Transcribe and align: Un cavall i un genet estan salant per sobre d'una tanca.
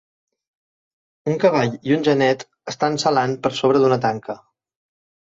Un 1.33 1.35
cavall 1.43 1.75
i 1.89 1.93
un 1.97 2.07
genet 2.07 2.45
estan 2.73 2.97
salant 3.03 3.35
per 3.43 3.51
sobre 3.59 3.83
d'una 3.83 3.99
tanca. 4.07 4.37